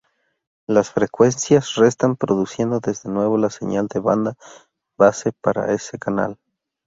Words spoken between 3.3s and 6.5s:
la señal de banda base para ese canal.